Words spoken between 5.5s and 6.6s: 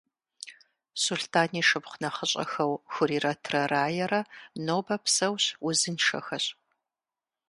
узыншэхэщ.